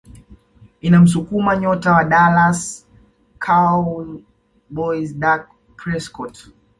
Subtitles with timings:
[0.81, 2.59] inamsukuma nyota wa Dallas
[3.43, 5.41] Cowboys Dak
[5.77, 6.35] Prescott